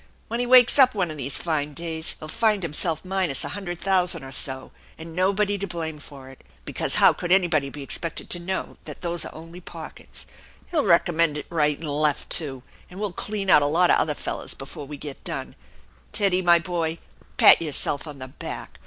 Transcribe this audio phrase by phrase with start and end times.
[0.29, 3.79] When he wakes up one of these fine days he'll find himself minus a hundred
[3.79, 8.27] thousand or so, and nobody to blame for it, because how could anybody be expected
[8.31, 10.25] to know that those are only pockets?
[10.71, 14.15] He'll recommend it right and left too, and we'll clean out a lot of other
[14.15, 15.55] fellers before we get done.
[16.13, 16.97] Teddy, my boy,
[17.37, 18.79] pat yourself on the back